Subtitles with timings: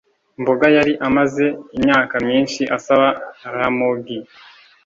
[0.41, 1.45] mboga yari amaze
[1.77, 3.07] imyaka myinshi asaba
[3.53, 4.17] ramogi